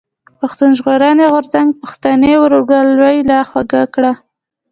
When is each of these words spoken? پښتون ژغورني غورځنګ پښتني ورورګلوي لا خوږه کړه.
پښتون 0.39 0.69
ژغورني 0.77 1.25
غورځنګ 1.33 1.67
پښتني 1.81 2.33
ورورګلوي 2.41 3.17
لا 3.29 3.39
خوږه 3.49 3.83
کړه. 3.93 4.11